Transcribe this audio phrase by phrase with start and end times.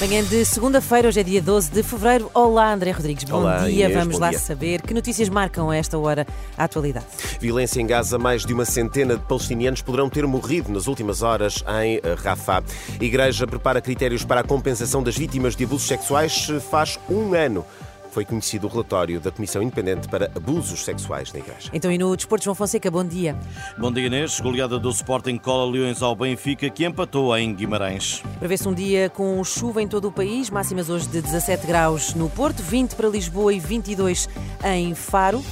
[0.00, 2.30] Manhã de segunda-feira, hoje é dia 12 de fevereiro.
[2.32, 3.24] Olá, André Rodrigues.
[3.24, 3.84] Bom Olá, dia.
[3.84, 4.38] Inês, Vamos bom lá dia.
[4.38, 7.04] saber que notícias marcam a esta hora a atualidade.
[7.38, 11.62] Violência em Gaza, mais de uma centena de palestinianos poderão ter morrido nas últimas horas
[11.82, 12.62] em eh, Rafah.
[12.98, 16.48] A Igreja prepara critérios para a compensação das vítimas de abusos sexuais.
[16.70, 17.66] Faz um ano
[18.10, 21.70] foi conhecido o relatório da Comissão Independente para Abusos Sexuais na Igreja.
[21.72, 23.36] Então, e no Desporto, João Fonseca, bom dia.
[23.78, 28.22] Bom dia Inês, goleada do Sporting cola Leões ao Benfica que empatou em Guimarães.
[28.38, 32.28] Prevê-se um dia com chuva em todo o país, máximas hoje de 17 graus no
[32.28, 34.28] Porto, 20 para Lisboa e 22
[34.64, 35.42] em Faro.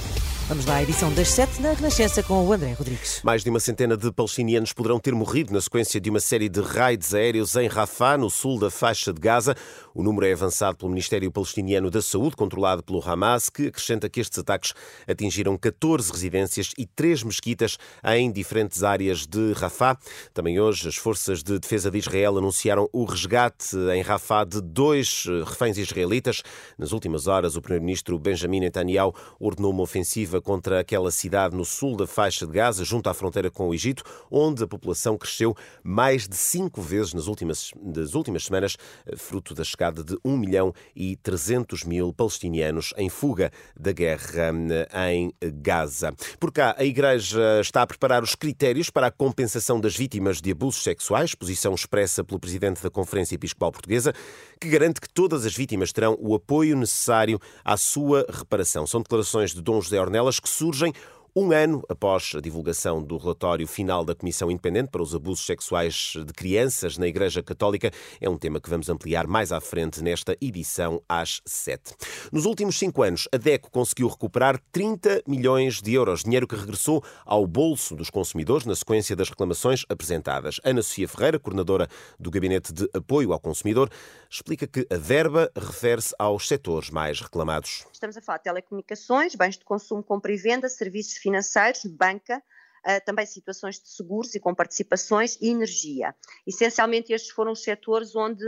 [0.49, 3.21] Vamos lá, a edição das 7 na Renascença com o André Rodrigues.
[3.23, 6.59] Mais de uma centena de palestinianos poderão ter morrido na sequência de uma série de
[6.59, 9.55] raids aéreos em Rafah, no sul da faixa de Gaza.
[9.99, 14.21] O número é avançado pelo Ministério Palestiniano da Saúde, controlado pelo Hamas, que acrescenta que
[14.21, 14.73] estes ataques
[15.05, 19.97] atingiram 14 residências e 3 mesquitas em diferentes áreas de Rafah.
[20.33, 25.25] Também hoje, as forças de defesa de Israel anunciaram o resgate em Rafah de dois
[25.27, 26.43] eh, reféns israelitas.
[26.77, 31.97] Nas últimas horas, o primeiro-ministro Benjamin Netanyahu ordenou uma ofensiva contra aquela cidade no sul
[31.97, 36.25] da faixa de Gaza, junto à fronteira com o Egito, onde a população cresceu mais
[36.25, 40.73] de cinco vezes nas últimas, das últimas semanas, eh, fruto da chegada de 1 milhão
[40.95, 44.51] e 300 mil palestinianos em fuga da guerra
[44.93, 46.13] eh, em Gaza.
[46.39, 50.51] Por cá, a Igreja está a preparar os critérios para a compensação das vítimas de
[50.51, 54.13] abusos sexuais, posição expressa pelo Presidente da Conferência Episcopal Portuguesa,
[54.59, 58.85] que garante que todas as vítimas terão o apoio necessário à sua reparação.
[58.85, 60.93] São declarações de Dom José Ornelas que surgem
[61.35, 66.13] um ano após a divulgação do relatório final da Comissão Independente para os Abusos Sexuais
[66.15, 70.35] de Crianças na Igreja Católica, é um tema que vamos ampliar mais à frente nesta
[70.41, 71.93] edição às sete.
[72.31, 77.03] Nos últimos cinco anos, a DECO conseguiu recuperar 30 milhões de euros, dinheiro que regressou
[77.25, 80.59] ao bolso dos consumidores na sequência das reclamações apresentadas.
[80.63, 81.87] Ana Sofia Ferreira, coordenadora
[82.19, 83.89] do Gabinete de Apoio ao Consumidor,
[84.29, 87.85] explica que a verba refere-se aos setores mais reclamados.
[87.93, 93.05] Estamos a falar de telecomunicações, bens de consumo, compra e venda, serviços financeiros, banca, uh,
[93.05, 96.15] também situações de seguros e com participações e energia.
[96.47, 98.43] Essencialmente, estes foram os setores onde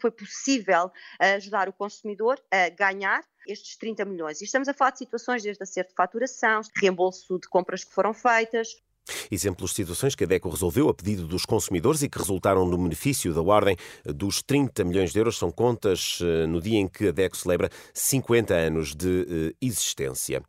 [0.00, 0.90] foi possível
[1.36, 4.40] ajudar o consumidor a ganhar estes 30 milhões.
[4.40, 8.12] E estamos a falar de situações desde acerto de faturação, reembolso de compras que foram
[8.12, 8.68] feitas,
[9.30, 12.76] Exemplos de situações que a DECO resolveu a pedido dos consumidores e que resultaram no
[12.76, 17.08] benefício da ordem dos 30 milhões de euros são contas eh, no dia em que
[17.08, 20.42] a DECO celebra 50 anos de existência.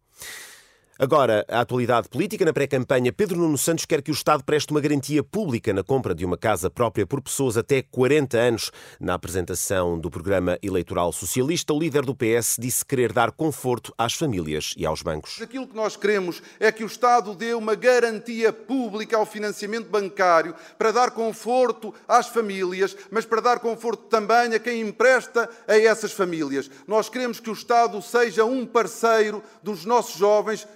[0.99, 2.43] Agora, a atualidade política.
[2.43, 6.15] Na pré-campanha, Pedro Nuno Santos quer que o Estado preste uma garantia pública na compra
[6.15, 8.71] de uma casa própria por pessoas até 40 anos.
[8.99, 14.13] Na apresentação do programa eleitoral socialista, o líder do PS disse querer dar conforto às
[14.13, 15.39] famílias e aos bancos.
[15.39, 20.55] Aquilo que nós queremos é que o Estado dê uma garantia pública ao financiamento bancário
[20.79, 26.11] para dar conforto às famílias, mas para dar conforto também a quem empresta a essas
[26.11, 26.71] famílias.
[26.87, 30.67] Nós queremos que o Estado seja um parceiro dos nossos jovens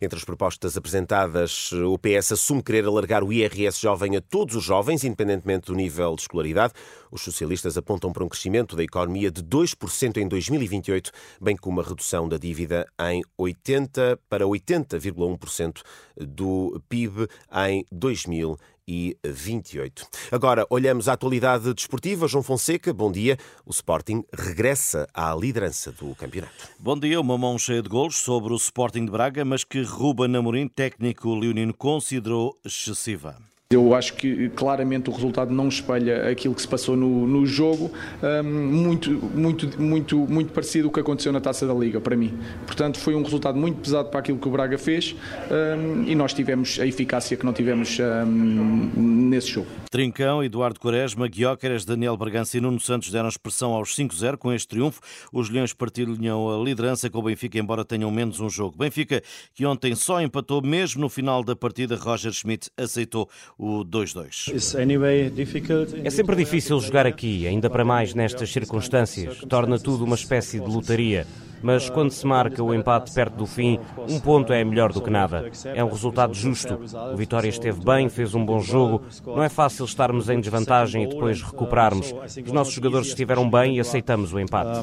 [0.00, 4.64] entre as propostas apresentadas, o PS assume querer alargar o IRS jovem a todos os
[4.64, 6.72] jovens, independentemente do nível de escolaridade.
[7.10, 11.10] Os socialistas apontam para um crescimento da economia de 2% em 2028,
[11.40, 15.82] bem como uma redução da dívida em 80 para 80,1%
[16.16, 17.26] do PIB
[17.68, 18.71] em 2028.
[20.30, 22.26] Agora, olhamos a atualidade desportiva.
[22.26, 23.36] João Fonseca, bom dia.
[23.64, 26.68] O Sporting regressa à liderança do campeonato.
[26.78, 30.34] Bom dia, uma mão cheia de golos sobre o Sporting de Braga, mas que Ruben
[30.36, 33.51] Amorim, técnico leonino, considerou excessiva.
[33.72, 37.90] Eu acho que claramente o resultado não espelha aquilo que se passou no, no jogo,
[38.22, 42.38] um, muito, muito, muito, muito parecido ao que aconteceu na Taça da Liga, para mim.
[42.66, 45.16] Portanto, foi um resultado muito pesado para aquilo que o Braga fez
[45.50, 48.90] um, e nós tivemos a eficácia que não tivemos um,
[49.28, 49.66] nesse jogo.
[49.90, 54.68] Trincão, Eduardo Quaresma, Guióqueras, Daniel Bragança e Nuno Santos deram expressão aos 5-0 com este
[54.68, 55.00] triunfo.
[55.32, 58.76] Os Leões partilham a liderança com o Benfica, embora tenham menos um jogo.
[58.76, 59.22] Benfica,
[59.54, 63.28] que ontem só empatou, mesmo no final da partida, Roger Schmidt aceitou
[63.62, 64.52] o 2-2.
[66.04, 69.38] É sempre difícil jogar aqui, ainda para mais nestas circunstâncias.
[69.48, 71.24] Torna tudo uma espécie de lotaria.
[71.62, 73.78] Mas quando se marca o empate perto do fim,
[74.08, 75.48] um ponto é melhor do que nada.
[75.76, 76.80] É um resultado justo.
[77.12, 79.00] O Vitória esteve bem, fez um bom jogo.
[79.24, 82.12] Não é fácil estarmos em desvantagem e depois recuperarmos.
[82.44, 84.80] Os nossos jogadores estiveram bem e aceitamos o empate.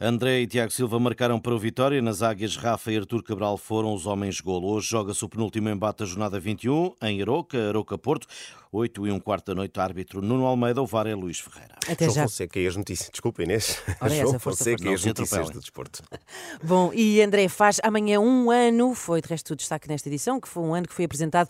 [0.00, 2.00] André e Tiago Silva marcaram para o Vitória.
[2.00, 4.68] Nas águias, Rafa e Artur Cabral foram os homens golo.
[4.68, 8.28] Hoje joga-se o penúltimo embate da jornada 21 em Aroca, Aroca Porto.
[8.70, 11.74] 8 e um quarto da noite, árbitro Nuno Almeida, o VAR é Luís Ferreira.
[11.88, 12.22] Até João já.
[12.22, 13.10] Fonseca e as notícias.
[13.10, 13.82] Desculpa, Inês.
[14.00, 14.90] Ora, João essa, força, Fonseca força.
[14.90, 15.52] e as notícias atropelem.
[15.54, 16.02] do desporto.
[16.62, 20.46] Bom, e André, faz amanhã um ano, foi de resto o destaque nesta edição, que
[20.46, 21.48] foi um ano que foi apresentado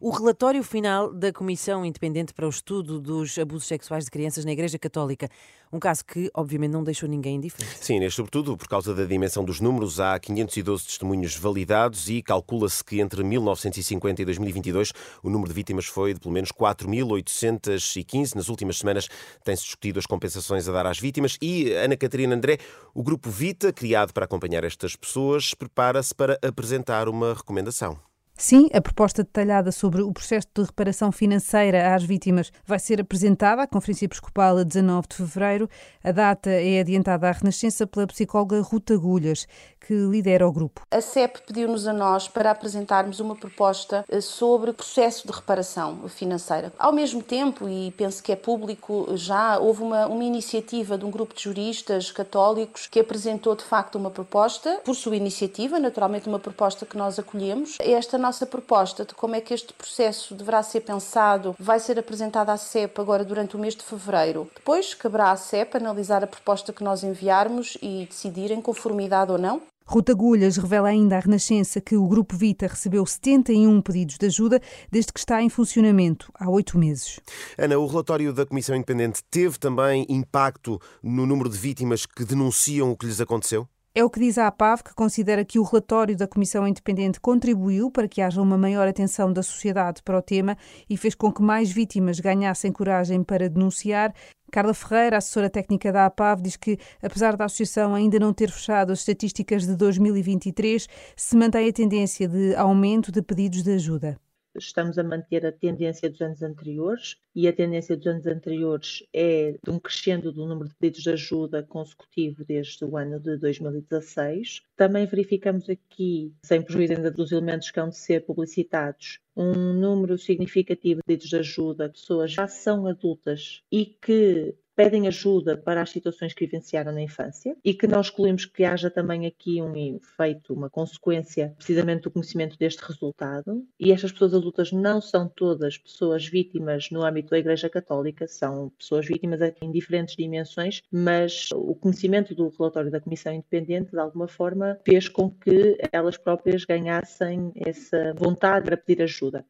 [0.00, 4.50] o relatório final da Comissão Independente para o Estudo dos Abusos Sexuais de Crianças na
[4.50, 5.28] Igreja Católica.
[5.70, 7.84] Um caso que, obviamente, não deixou ninguém indiferente.
[7.84, 12.82] Sim, Inês, sobretudo por causa da dimensão dos números, há 512 testemunhos validados e calcula-se
[12.82, 14.92] que entre 1950 e 2022
[15.22, 18.34] o número de vítimas foi de pelo menos 4.815.
[18.34, 19.06] Nas últimas semanas
[19.44, 22.56] tem-se discutido as compensações a dar às vítimas e, Ana Catarina André,
[22.94, 28.09] o Grupo Vita, criado para acompanhar estas pessoas, prepara-se para apresentar uma recomendação.
[28.42, 33.60] Sim, a proposta detalhada sobre o processo de reparação financeira às vítimas vai ser apresentada
[33.60, 35.68] à Conferência Episcopal a 19 de fevereiro.
[36.02, 39.46] A data é adiantada à Renascença pela psicóloga Ruta Agulhas,
[39.78, 40.86] que lidera o grupo.
[40.90, 46.08] A CEP pediu-nos a nós para apresentarmos uma proposta eh, sobre o processo de reparação
[46.08, 46.72] financeira.
[46.78, 51.10] Ao mesmo tempo, e penso que é público já, houve uma, uma iniciativa de um
[51.10, 56.38] grupo de juristas católicos que apresentou de facto uma proposta, por sua iniciativa, naturalmente uma
[56.38, 57.76] proposta que nós acolhemos.
[57.80, 62.52] Esta nossa proposta de como é que este processo deverá ser pensado vai ser apresentada
[62.52, 64.50] à CEP agora durante o mês de fevereiro.
[64.54, 69.38] Depois caberá à CEP analisar a proposta que nós enviarmos e decidir em conformidade ou
[69.38, 69.62] não.
[69.90, 74.62] Ruta Agulhas revela ainda à Renascença que o Grupo Vita recebeu 71 pedidos de ajuda
[74.88, 77.18] desde que está em funcionamento há oito meses.
[77.58, 82.92] Ana, o relatório da Comissão Independente teve também impacto no número de vítimas que denunciam
[82.92, 83.66] o que lhes aconteceu?
[84.00, 87.90] É o que diz a APAV, que considera que o relatório da Comissão Independente contribuiu
[87.90, 90.56] para que haja uma maior atenção da sociedade para o tema
[90.88, 94.14] e fez com que mais vítimas ganhassem coragem para denunciar.
[94.50, 98.90] Carla Ferreira, assessora técnica da APAV, diz que, apesar da associação ainda não ter fechado
[98.90, 104.18] as estatísticas de 2023, se mantém a tendência de aumento de pedidos de ajuda.
[104.56, 109.52] Estamos a manter a tendência dos anos anteriores e a tendência dos anos anteriores é
[109.62, 114.62] de um crescendo do número de pedidos de ajuda consecutivo desde o ano de 2016.
[114.76, 120.18] Também verificamos aqui, sem prejuízo ainda dos elementos que hão de ser publicitados, um número
[120.18, 125.90] significativo de pedidos de ajuda pessoas já são adultas e que pedem ajuda para as
[125.90, 130.54] situações que vivenciaram na infância e que nós excluímos que haja também aqui um efeito,
[130.54, 133.62] uma consequência precisamente do conhecimento deste resultado.
[133.78, 138.70] E estas pessoas adultas não são todas pessoas vítimas no âmbito da Igreja Católica, são
[138.78, 144.28] pessoas vítimas em diferentes dimensões, mas o conhecimento do relatório da Comissão Independente, de alguma
[144.28, 149.44] forma, fez com que elas próprias ganhassem essa vontade para pedir ajuda.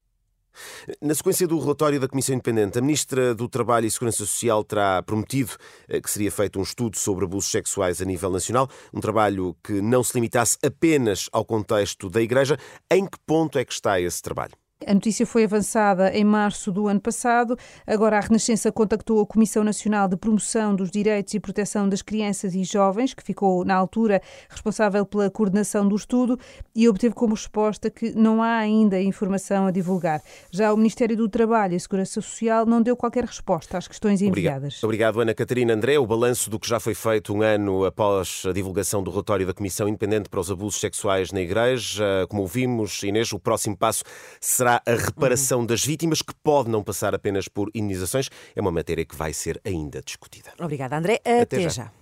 [1.00, 5.02] Na sequência do relatório da Comissão Independente, a Ministra do Trabalho e Segurança Social terá
[5.02, 5.52] prometido
[5.88, 9.80] eh, que seria feito um estudo sobre abusos sexuais a nível nacional, um trabalho que
[9.80, 12.58] não se limitasse apenas ao contexto da Igreja.
[12.90, 14.52] Em que ponto é que está esse trabalho?
[14.86, 17.54] A notícia foi avançada em março do ano passado.
[17.86, 22.54] Agora, a Renascença contactou a Comissão Nacional de Promoção dos Direitos e Proteção das Crianças
[22.54, 26.38] e Jovens, que ficou, na altura, responsável pela coordenação do estudo,
[26.74, 30.22] e obteve como resposta que não há ainda informação a divulgar.
[30.50, 34.82] Já o Ministério do Trabalho e Segurança Social não deu qualquer resposta às questões enviadas.
[34.82, 35.98] Obrigado, Obrigado Ana Catarina André.
[35.98, 39.52] O balanço do que já foi feito um ano após a divulgação do relatório da
[39.52, 42.26] Comissão Independente para os Abusos Sexuais na Igreja.
[42.30, 44.04] Como ouvimos, Inês, o próximo passo
[44.70, 48.28] será a reparação das vítimas, que pode não passar apenas por indenizações.
[48.54, 50.50] É uma matéria que vai ser ainda discutida.
[50.60, 51.14] Obrigada, André.
[51.24, 51.68] Até, Até já.
[51.68, 51.92] já.